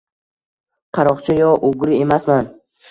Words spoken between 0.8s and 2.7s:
Qaroqchi yo ugri emasman